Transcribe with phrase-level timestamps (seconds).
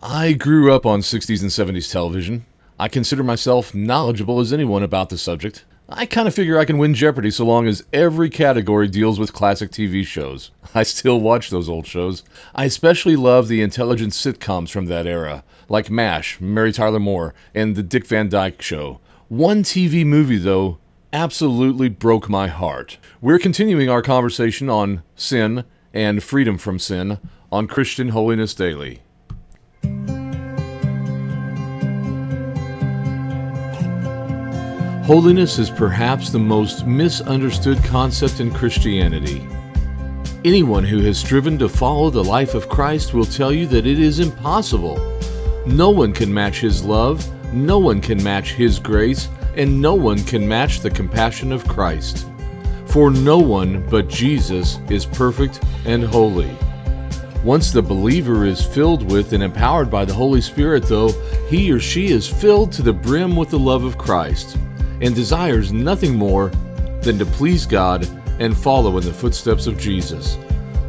[0.00, 2.46] I grew up on 60s and 70s television.
[2.78, 5.64] I consider myself knowledgeable as anyone about the subject.
[5.88, 9.32] I kind of figure I can win Jeopardy so long as every category deals with
[9.32, 10.52] classic TV shows.
[10.72, 12.22] I still watch those old shows.
[12.54, 17.74] I especially love the intelligent sitcoms from that era, like MASH, Mary Tyler Moore, and
[17.74, 19.00] The Dick Van Dyke Show.
[19.26, 20.78] One TV movie, though,
[21.12, 22.98] absolutely broke my heart.
[23.20, 27.18] We're continuing our conversation on sin and freedom from sin
[27.50, 29.00] on Christian Holiness Daily.
[35.08, 39.48] Holiness is perhaps the most misunderstood concept in Christianity.
[40.44, 43.98] Anyone who has striven to follow the life of Christ will tell you that it
[43.98, 44.98] is impossible.
[45.64, 50.22] No one can match His love, no one can match His grace, and no one
[50.24, 52.26] can match the compassion of Christ.
[52.84, 56.54] For no one but Jesus is perfect and holy.
[57.42, 61.12] Once the believer is filled with and empowered by the Holy Spirit, though,
[61.48, 64.58] he or she is filled to the brim with the love of Christ
[65.00, 66.48] and desires nothing more
[67.02, 68.06] than to please God
[68.40, 70.36] and follow in the footsteps of Jesus.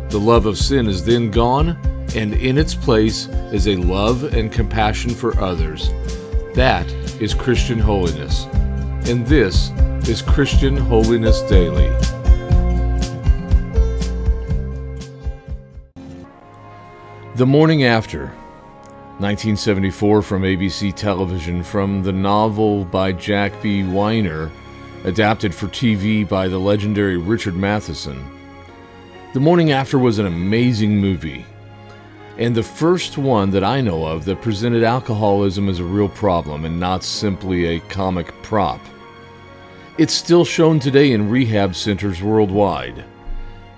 [0.09, 1.77] The love of sin is then gone,
[2.15, 5.89] and in its place is a love and compassion for others.
[6.55, 6.89] That
[7.21, 8.45] is Christian holiness.
[9.07, 9.69] And this
[10.07, 11.89] is Christian Holiness Daily.
[17.35, 18.33] The Morning After
[19.19, 23.83] 1974 from ABC Television from the novel by Jack B.
[23.83, 24.49] Weiner,
[25.03, 28.25] adapted for TV by the legendary Richard Matheson.
[29.33, 31.45] The Morning After was an amazing movie,
[32.37, 36.63] and the first one that I know of that presented alcoholism as a real problem
[36.63, 38.79] and not simply a comic prop.
[39.97, 43.03] It's still shown today in rehab centers worldwide.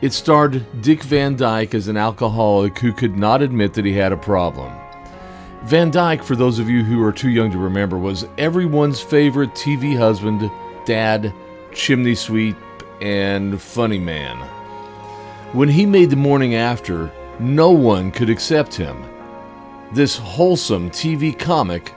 [0.01, 4.11] It starred Dick Van Dyke as an alcoholic who could not admit that he had
[4.11, 4.71] a problem.
[5.63, 9.51] Van Dyke, for those of you who are too young to remember, was everyone's favorite
[9.51, 10.49] TV husband,
[10.85, 11.31] dad,
[11.71, 12.57] chimney sweep,
[12.99, 14.37] and funny man.
[15.53, 19.05] When he made the morning after, no one could accept him,
[19.93, 21.93] this wholesome TV comic,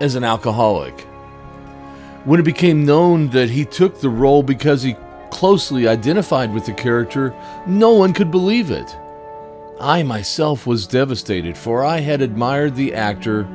[0.00, 0.98] as an alcoholic.
[2.24, 4.96] When it became known that he took the role because he
[5.30, 7.34] closely identified with the character,
[7.66, 8.96] no one could believe it.
[9.84, 13.46] I myself was devastated, for I had admired the actor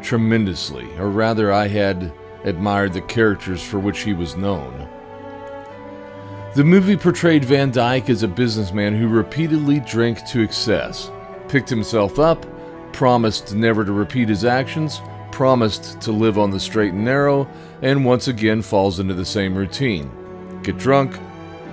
[0.00, 2.12] tremendously, or rather, I had
[2.44, 4.88] admired the characters for which he was known.
[6.54, 11.10] The movie portrayed Van Dyke as a businessman who repeatedly drank to excess,
[11.48, 12.46] picked himself up,
[12.92, 15.00] promised never to repeat his actions,
[15.32, 17.48] promised to live on the straight and narrow,
[17.82, 20.12] and once again falls into the same routine
[20.62, 21.18] get drunk,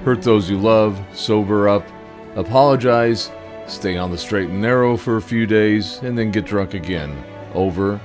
[0.04, 1.86] hurt those you love, sober up,
[2.36, 3.30] apologize,
[3.72, 7.24] stay on the straight and narrow for a few days, and then get drunk again,
[7.54, 8.00] over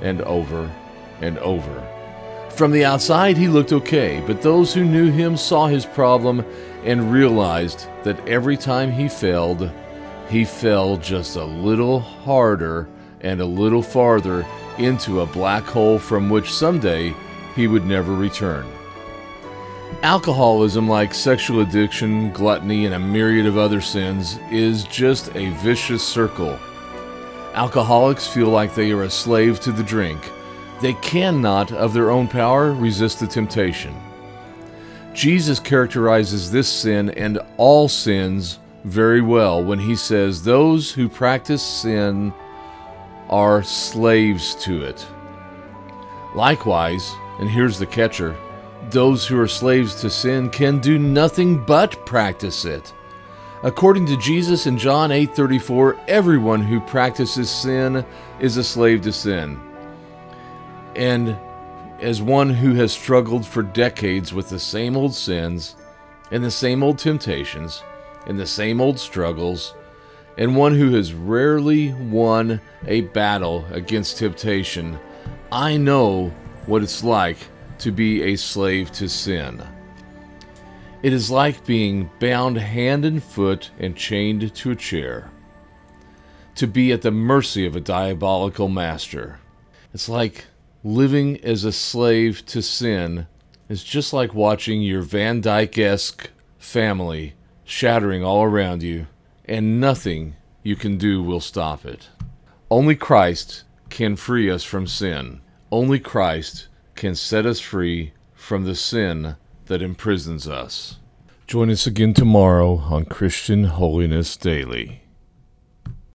[0.00, 0.70] and over
[1.20, 1.86] and over.
[2.50, 6.44] From the outside, he looked okay, but those who knew him saw his problem
[6.84, 9.70] and realized that every time he failed,
[10.28, 12.88] he fell just a little harder
[13.20, 14.46] and a little farther
[14.78, 17.14] into a black hole from which someday
[17.54, 18.66] he would never return.
[20.02, 26.06] Alcoholism, like sexual addiction, gluttony, and a myriad of other sins, is just a vicious
[26.06, 26.58] circle.
[27.54, 30.20] Alcoholics feel like they are a slave to the drink.
[30.80, 33.94] They cannot, of their own power, resist the temptation.
[35.12, 41.62] Jesus characterizes this sin and all sins very well when he says, Those who practice
[41.62, 42.32] sin
[43.28, 45.06] are slaves to it.
[46.34, 48.36] Likewise, and here's the catcher,
[48.90, 52.92] those who are slaves to sin can do nothing but practice it.
[53.62, 58.04] According to Jesus in John 8:34, everyone who practices sin
[58.38, 59.60] is a slave to sin.
[60.96, 61.36] And
[62.00, 65.76] as one who has struggled for decades with the same old sins
[66.30, 67.82] and the same old temptations
[68.26, 69.74] and the same old struggles,
[70.38, 74.98] and one who has rarely won a battle against temptation,
[75.52, 76.32] I know
[76.66, 77.36] what it's like
[77.80, 79.62] to be a slave to sin.
[81.02, 85.30] It is like being bound hand and foot and chained to a chair,
[86.56, 89.40] to be at the mercy of a diabolical master.
[89.94, 90.44] It's like
[90.84, 93.26] living as a slave to sin
[93.68, 97.34] is just like watching your Van Dyke esque family
[97.64, 99.06] shattering all around you,
[99.46, 102.08] and nothing you can do will stop it.
[102.70, 105.40] Only Christ can free us from sin.
[105.72, 106.68] Only Christ
[107.00, 109.34] can set us free from the sin
[109.68, 110.98] that imprisons us.
[111.46, 115.00] Join us again tomorrow on Christian Holiness Daily.